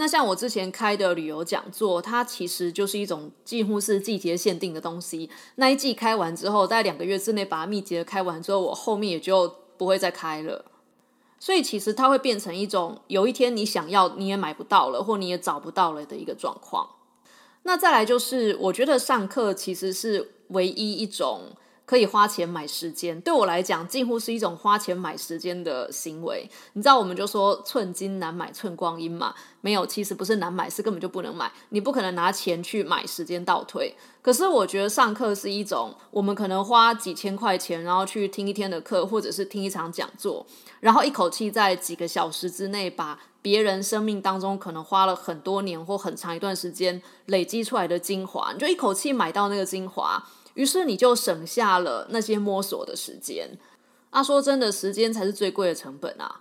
[0.00, 5.28] 那像我之前开的旅游讲座，它其实就是一种几乎是季节限定的东西。
[5.56, 10.64] 那一季开完之后，在两个月之内把它密集的开完之后，我后面也就不会再开了。
[11.40, 16.88] 所以其实它会变成一种有一天你想要你也买不到了，或你也找不到了的一个状况。
[17.64, 21.56] 那再来就是，我觉得上课其实是唯一一种。
[21.88, 26.46] 可以花钱买时间，对我来讲，近乎是一种花钱买时间的行为。
[26.74, 29.34] 你知道，我们就说寸金难买寸光阴嘛？
[29.62, 31.50] 没有，其实不是难买，是根本就不能买。
[31.70, 33.96] 你不可能拿钱去买时间倒退。
[34.20, 40.44] 可是，我觉得上课是一种，我们可能花几千块钱，然后去听一天的课，或者是听一场讲座，
[40.80, 50.22] 然后一口气在几个小时之内，把别人生命当中可能花了很多年或很长一段时间累积出来的精华，你就一口气买到那个精华。
[50.58, 53.56] 于是你就省下了那些摸索的时间。
[54.10, 56.40] 啊，说真的，时间才是最贵的成本啊。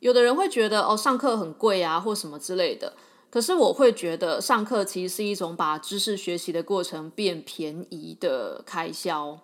[0.00, 2.92] 有的人会觉得哦，上课很贵啊，或什么之类的。
[3.30, 9.38] 可是我会觉得，上课其实是一种把知识学习的过程变便宜的开销。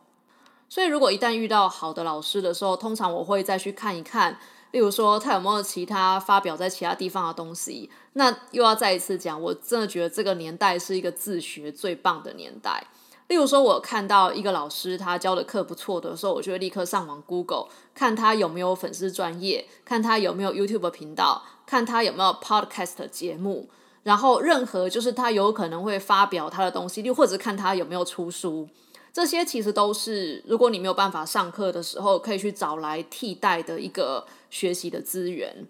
[0.68, 4.38] 所以如果一旦遇到好的老师的时候，通常我会再去看一看，
[4.72, 7.88] 例如说他有没有其他发表在其他地方的东西。
[8.12, 12.86] 那又要再一次讲，我真的觉得这个年代是一个自学最棒的年代。
[13.32, 23.70] 例如说，我看到一个老师他教的课不错的时候，我就会立刻上网 Google 看他有没有粉丝专业，看他有没有 YouTube 频道，看他有没有 Podcast 节目，
[24.02, 28.68] 然后任何就是他有可能会发表他的东西，又或者看他有没有出书，
[29.14, 35.66] 这些其实都是如果你没有办法上课的时候，可以去找来替代的一个学习的资源。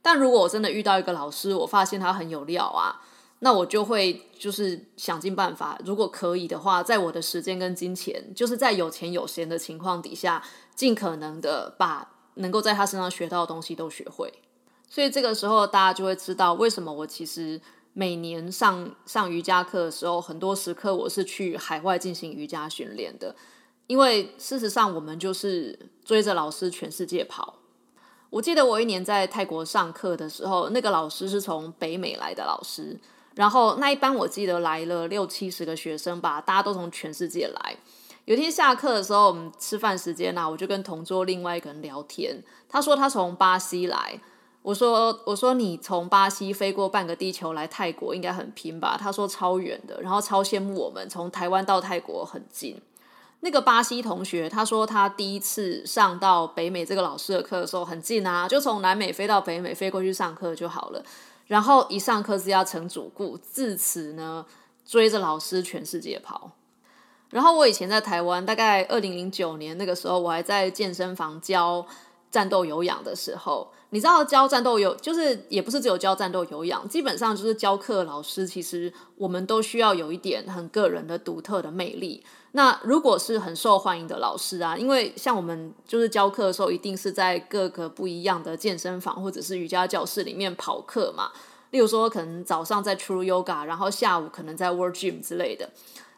[0.00, 3.02] 但如果我真的遇到一个老师，我发现他很有料啊。
[3.40, 10.42] 那我就会就是想尽办法，如果可以的话，在我的时间跟金钱，就是在有钱有闲的情况底下，
[10.74, 14.32] 尽可能的把能够在他身上学到的东西都学会。
[14.88, 17.60] 所以这个时候，大家就会知道为什么我其实
[17.92, 23.36] 每年上上瑜伽课的时候，很多时刻我是去海外进行瑜伽训练的。
[23.86, 27.56] 因为事实上，我们就是追着老师全世界跑。
[28.30, 32.98] 我记得我一年在泰国上课的时候，那个老师是从北美来的老师。
[33.36, 37.76] 然后那一班我记得来了六七十个学生吧，大家都从全世界来。
[38.24, 42.42] 有天下课的时候，我们吃饭时间呢，我就跟同桌另外一个人聊天。
[42.68, 44.18] 他说他从巴西来，
[44.62, 48.96] 我说我说你从巴西飞过半个地球来泰国，应该很拼吧？
[48.98, 52.80] 他说超远的，然后超羡慕我们从台湾到泰国很近。
[53.40, 61.04] 那个巴西同学他说他第一次上到北美这个老师的课的时候很近啊，就从南美飞到北美飞过去上课就好了。
[61.46, 64.44] 然后一上课是要成主顾，自此呢
[64.84, 66.50] 追着老师全世界跑。
[67.30, 71.86] 然后我以前在台湾，大概二零零九年那个时候，我还在健身房教
[72.30, 82.24] 战斗有氧的时候，你知道教战斗有，就是也不是只有教战斗有氧，基本上就是教课老师，其实我们都需要有一点很个人的独特的魅力。
[82.52, 91.30] 那如果是很受欢迎的老师啊，因为像我们就是教课的时候，一定是在各个不一样的健身房或者是瑜伽教室里面跑课嘛。
[91.70, 95.68] 例如说，可能早上在 True Yoga，然后下午可能在 World Gym 之类的。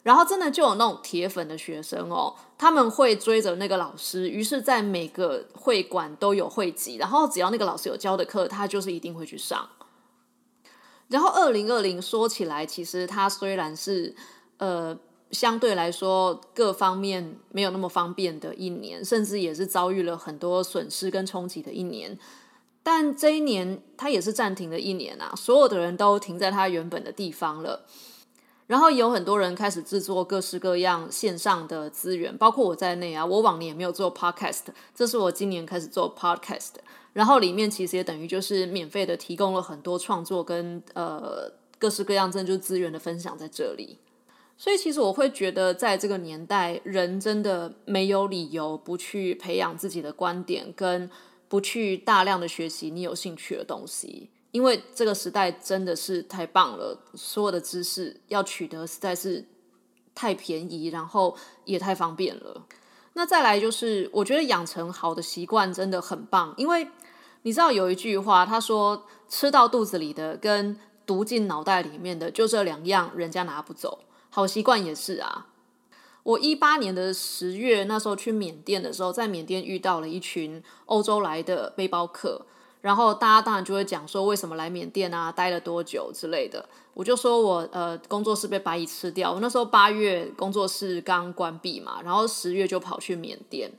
[0.02, 9.68] 然后真的就有那种铁粉的学生哦，他们会追着那个老师，于是，在每个会馆都有会籍，然后只要那个老师有教的课，他就是一定会去上。
[11.08, 14.14] 然后二零二零说起来，其实它虽然是
[14.58, 14.98] 呃。
[15.30, 22.18] 相对来说，各方面没有那么方便的一年，甚至也是遭遇了很多损失跟冲击的一年。
[22.82, 25.34] 但这一年，它也是暂停了一年啊！
[25.36, 27.84] 所有的人都停在他原本的地方了。
[28.68, 33.26] 然后有很多人开始制作各式各样线上的资源，包括我在内啊。
[33.26, 36.74] 我往年也没有做 podcast，这是我今年开始做 podcast。
[37.14, 43.98] 然后里面其实也等于就是免费的提供了很多创作跟呃各式各样真就资源的分享在这里。
[44.58, 51.08] 所以，其实我会觉得，在这个年代，人真的没有理由不去培养自己的观点，跟
[51.48, 54.30] 不去大量的学习你有兴趣的东西。
[54.50, 59.46] 因为这个时代真的是太棒了，所有的知识要取得实在是
[60.14, 62.64] 太便宜，然后也太方便了。
[63.12, 66.88] 那再来就是，我觉得养成好的习惯真的很棒，因为
[67.42, 75.46] 你知道有一句话，他说：“吃到肚子里的跟读进脑袋里面的，就这两样，人家拿不走。”好习惯也是啊。
[76.22, 82.46] 我一八年的十月那时候去缅甸的时候，在缅甸遇到了一群欧洲来的背包客，
[82.80, 86.64] 然后大家当然就会讲说为什么来缅甸啊，待了多久之类的。
[86.94, 93.72] 我就说我呃工作室被白蚁吃掉，我那时候八月工作室刚关闭嘛，然后十月就跑去缅甸，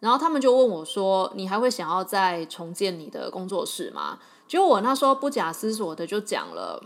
[0.00, 6.82] 然后他们就问我说：“你还会想要再重建你的工作室吗？”结果我那时候不假思索的就讲了。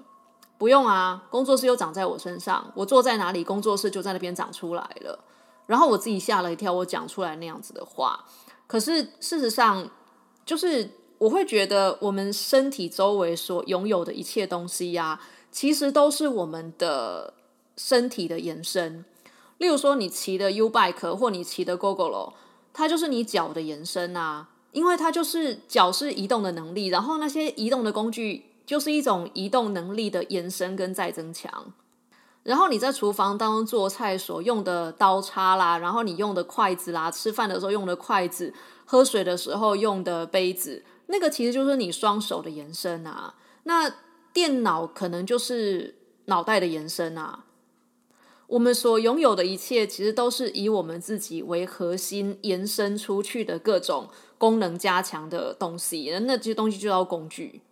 [0.59, 5.23] 不用啊，工作室又长在我身上，我坐在哪里，工作室就在那边长出来了。
[5.67, 8.25] 然后我自己吓了一跳，我讲出来那样子的话。
[8.67, 9.87] 可是事实上，
[10.47, 17.35] 就是我会觉得，我们身体周围所拥有的一切东西呀，其实都是我们的
[17.77, 19.05] 身体的延伸。
[19.59, 22.33] 例如说，你骑的 U bike 或你骑的 GoGo
[22.73, 28.45] 它就是你脚的延伸啊，因为它就是脚是移动的能力，然后那些移动的工具。
[28.67, 31.73] 就是一种移动能力的延伸跟再增强，
[32.43, 38.53] 然后你在厨房当中做菜所用的刀叉啦，然后你用的筷子啦，吃饭的时候用的筷子，
[38.85, 43.35] 喝水的时候用的杯子，那个其实就是你双手的延伸啊。
[43.65, 43.93] 那
[44.33, 45.97] 电脑可能就是
[46.27, 47.45] 脑袋的延伸啊。
[48.49, 57.63] 我们所拥有的一切，其实都是以我们自己为核心延伸出去的各种功能加强的东西，那这些东西就叫工具。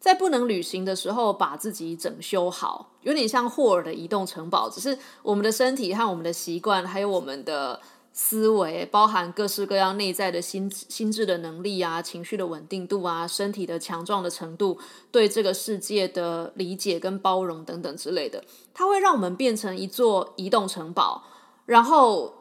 [0.00, 4.70] 在不能旅行的时候，把自己整修好，有点像霍尔的移动城堡。
[4.70, 7.80] 只是我们的身体和我们的习惯，还有我们的
[8.12, 14.78] 思维，包含各式各样内在的心心智的能力啊，情绪的稳定度啊，身体的强壮的程度，
[15.10, 18.44] 对这个世界的理解跟包容等等之类的，
[18.74, 21.24] 它会让我们变成一座移动城堡，
[21.64, 22.34] 然后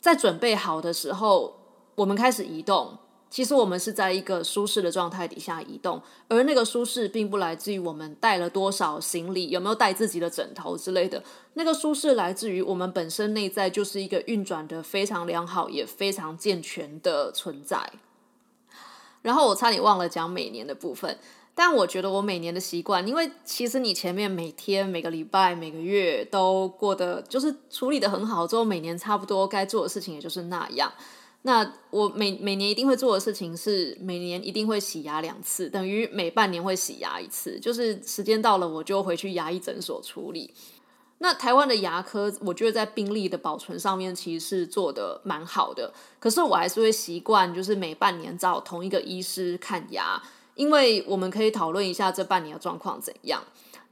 [0.00, 1.58] 在准备好的时候，
[1.94, 2.98] 我们开始移动。
[3.30, 11.22] 其实我们是在一个舒适的状态底下移动，而那个舒适并不来自于我们带了多少行李，有没有带自己的枕头之类的。
[11.54, 17.92] 那个舒适来自于我们本身内在就是一个运转的非常良好也非常健全的存在。
[19.20, 21.18] 然后我差点忘了讲每年的部分，
[21.54, 30.90] 但我觉得我每年的习惯，因为其实你前面每天、每个礼拜、每个月都过得就是处理的很好，之后每年差不多该做的事情也就是那样。
[31.48, 37.58] 那我每每年一定会做的事情是，每年一定会洗牙两次，等于每半年会洗牙一次。
[37.58, 40.52] 就是时间到了，我就回去牙医诊所处理。
[41.20, 45.90] 那台湾的牙科，我觉得在病历的保存上面其实是做的蛮好的。
[46.20, 50.22] 可是我还是会习惯，就是每半年找同一个医师看牙，
[50.54, 53.42] 因为我们可以讨论一下这半年的状况怎样。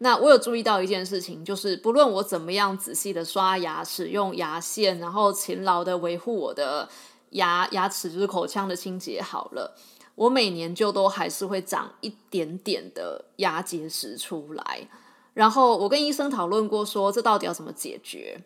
[0.01, 6.87] 那我有注意到一件事情，就是不论我怎么样仔细的刷牙、使用牙线，然后勤劳的维护我的。
[7.31, 9.77] 牙牙齿就是口腔的清洁好了，
[10.15, 14.89] 我每年就都还是会长一点点的牙结石出来。
[15.35, 18.43] 然后我跟医生讨论过，说这到底要怎么解决？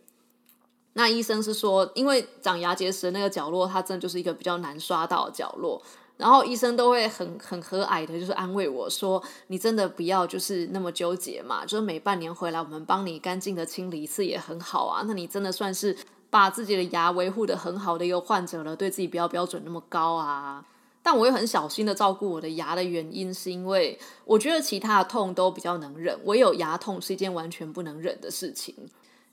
[0.95, 5.81] 那医生是说，因为长牙结石的那个角落，它真的就是一个比较难刷到的角落。
[6.17, 15.05] 然后医生都会很很和蔼的，就是安慰我说：“你真的不要就是那么纠结嘛，就是每半年回来，我们帮你干净的清理一次也很好啊。
[15.07, 15.97] 那你真的算是。”
[16.31, 20.65] 把自己的牙维护的很好的一个患者了，对自己不要标准那么高啊。
[21.03, 28.75] 但我又很小心的照顾我的牙的原因，是因为我觉得其他的痛都比较能忍，唯有牙痛是一件完全不能忍的事情。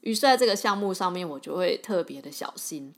[0.01, 2.93] 于是，在这个项目上面，我就会特别的小心。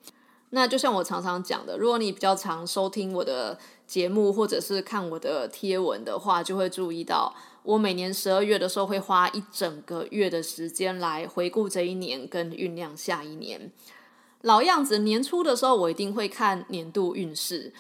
[0.52, 7.34] 那就像我常常讲的，如果你比较常收听我的节目，或者是看我的贴文的话，就会注意到。
[7.64, 13.72] 我每年十二月的时候会花一整个月的时间来回顾这一年跟酝酿下一年。
[14.42, 17.74] 老样子，年初的时候我一定会看年度运势，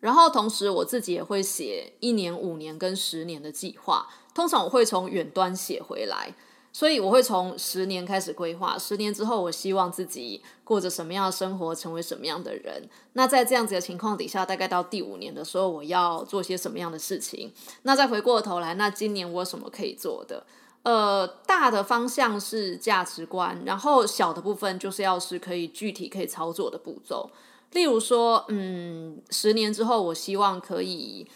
[0.00, 4.06] 然后同时我自己也会写一年、五年跟十年的计划。
[4.32, 6.34] 通常我会从远端写回来。
[6.74, 12.90] 所以我会从十年开始规划，十年之后我希望自己过着什么样的生活，成为什么样的人。
[13.12, 17.52] 那在这样子的情况底下，大概到第五年的时候，我要做些什么样的事情？
[17.82, 20.44] 那再回过头来，那今年我有什么可以做的？
[20.82, 27.30] 呃，大的方向是价值观，然后小的部分就是要是可以具体可以操作的步骤。
[27.70, 31.28] 例如说，嗯，十年之后，我希望可以。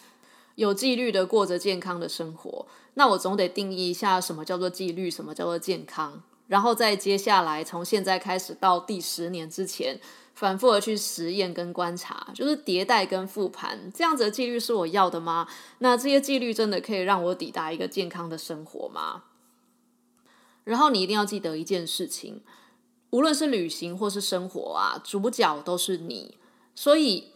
[0.58, 10.00] 有纪律的过着健康的生活，那我总得定义一下什么叫做纪律，什么叫做健康，然后再接下来从现在开始到第十年之前，
[10.34, 15.46] 反复的去实验跟观察，就是迭代跟复盘，这样子的纪律是我要的吗？
[15.78, 19.22] 那这些纪律真的可以让我抵达一个健康的生活吗？
[20.64, 22.42] 然后你一定要记得一件事情，
[23.10, 26.36] 无论是旅行或是生活啊，主角都是你，
[26.74, 27.28] 所以。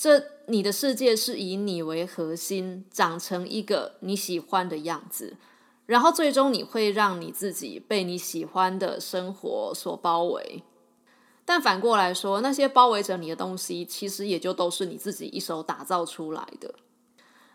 [0.00, 5.36] 这你的世界是以你为核心，长成一个你喜欢的样子，
[5.86, 10.62] 然后最终你会让你自己被你喜欢的生活所包围。
[11.44, 16.74] 但反过来说，那些包围着你的东西，其实也就都是你自己一手打造出来的。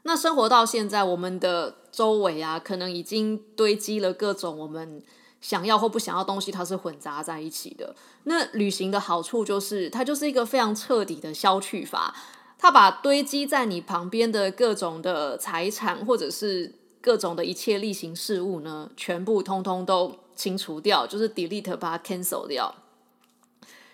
[0.03, 5.03] 那生活到现在，我们的周围啊，可能已经堆积了各种我们。
[5.41, 7.93] 想要或不想要东西，它是混杂在一起的。
[8.23, 12.15] 那旅行的好处就是，它就是一个非常彻底的消去法。
[12.64, 22.74] 他把堆积在你旁边的各种的财产，或者是各种的一切例行事务呢，全部通通都清除掉，就是 delete 把它 cancel 掉。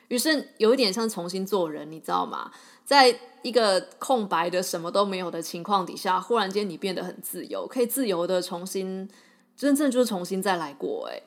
[0.10, 2.52] 于是有一点像重新做人，你知道吗？
[2.86, 9.10] 在一个空白的什么都没有的情况底下，忽然间你变得很自由，可以自由的重新，
[9.58, 11.08] 真正就是重新再来过。
[11.08, 11.24] 诶。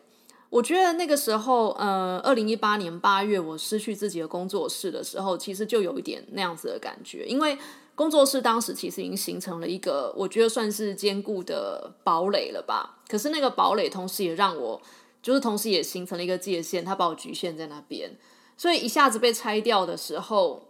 [0.53, 7.25] 我觉得那个时候，呃，二零一八年八月，我失去自己的工作室的时候，其实就有一点那样子的感觉。
[7.25, 7.57] 因为
[7.95, 12.99] 工作室当时其实已经形成了一个，我觉得算是坚固的堡垒了吧。
[13.09, 14.79] 可是那个堡垒同时也让我，
[15.23, 18.11] 就是同时也形成了一个界限，它把我局限在那边。
[18.59, 20.69] 所以一下子被拆掉的时候，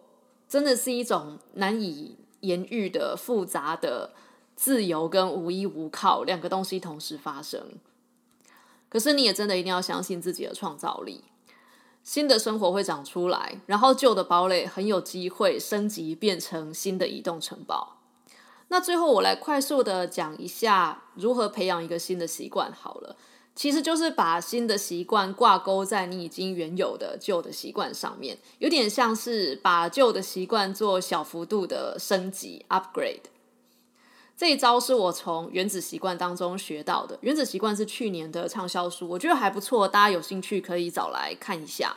[0.49, 4.13] 真的是一种难以言喻的复杂的
[4.55, 7.61] 自由跟无依无靠两个东西同时发生。
[8.93, 11.25] 可是你也真的一定要相信自己的创造力，
[12.05, 17.97] 新的生活会长出来，然后旧的堡垒很有机会升级变成新的移动城堡。
[18.69, 22.71] 那最后我来快速的讲一下如何培养一个新的习惯。
[22.71, 23.17] 好了，
[23.55, 33.23] 其实就是把新的习惯挂钩在你已经原有的旧的习惯上面，有点像是把旧的习惯做小幅度的升级 （upgrade）。
[34.37, 41.97] 这一招是我从《原子习惯》当中学到的，《原子习惯》是去年的畅销书，我觉得还不错，大家有兴趣可以找来看一下。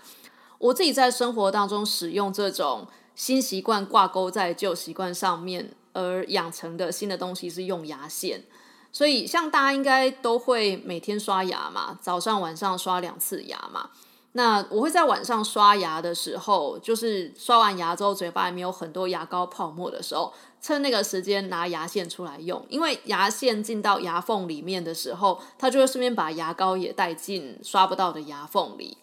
[0.58, 8.44] 我自己在生活当中使用这种新习惯挂钩在旧习惯上面而养成的新的东西是用牙线。
[8.92, 13.90] 所以，像大家应该都会每天刷牙嘛，早上晚上刷两次牙嘛。
[14.38, 22.66] 那我会在晚上刷牙的时候，就是刷完牙之后，嘴巴里面有很多牙膏泡沫的时候，趁那个时间拿牙线出来用。
[22.70, 28.98] 因为牙线进到牙缝里面的时候，它就会顺便把牙膏也带进刷不到的牙缝里。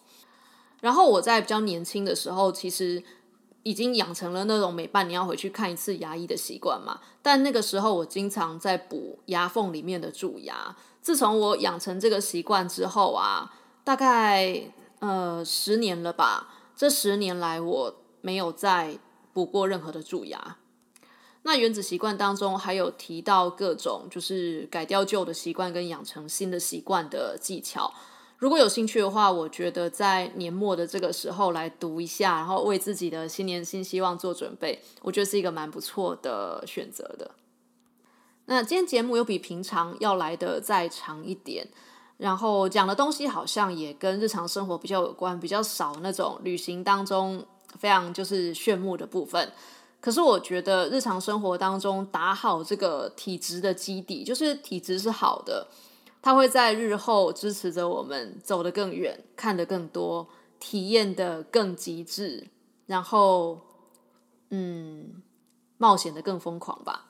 [0.81, 3.03] 然后我在比较年轻的时候，其实。
[3.65, 10.75] 已经养成了那种每半年要回去看一次牙医的习惯嘛，但那个时候我经常在补牙缝里面的蛀牙。
[11.01, 13.53] 自从我养成这个习惯之后啊，
[13.85, 14.63] 大概
[15.03, 18.97] 呃十年了吧，这十年来我没有再
[19.33, 20.57] 补过任何的蛀牙。
[21.41, 27.93] 那原子习惯当中还有提到各种就是改掉旧的习惯跟养成新的习惯的技巧。
[28.37, 37.31] 如果有兴趣的话，我觉得在年末的这个时候来读一下，然后为自己的新年新希望做准备，我觉得是一个蛮不错的选择的。
[38.45, 41.67] 那今天节目又比平常要来的再长一点，
[42.17, 47.45] 然后讲的东西好像也跟日常生活比较有关，比较少那种旅行当中
[47.79, 49.51] 非常就是炫目的部分。
[49.99, 55.67] 可是我觉得日常生活当中打好这个体质的基底，就是体质是好的。
[56.21, 62.47] 它会在日后支持着我们走得更远，看得更多，体验的更极致，
[62.85, 63.59] 然后，
[64.49, 65.21] 嗯，
[65.77, 67.07] 冒险的更疯狂吧。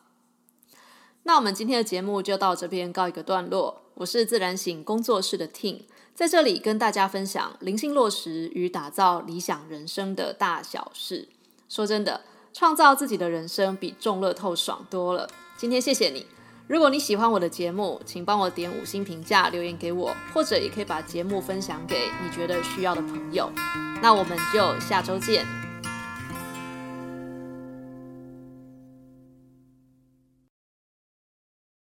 [1.24, 3.83] 那我们今天的节目就到这边告一个段落。
[3.96, 5.82] 我是自然醒工作室的 Ting，
[6.16, 11.30] 在这里跟大家分享灵性落实与打造理想人生的大小事。
[11.70, 12.22] 说真的，
[12.52, 15.30] 创造自己的人生比中乐透爽多了。
[15.58, 16.26] 今天谢谢你。
[16.66, 23.52] 如果你喜欢我的节目，请帮我点五星评价，留言给我，或者也可以把节目分享给你觉得需要的朋友。
[24.02, 25.73] 那我们就下周见。